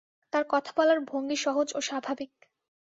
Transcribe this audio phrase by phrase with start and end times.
[0.33, 2.31] তাঁর কথা বলার ভঙ্গি সহজ ও স্বাভাবিক।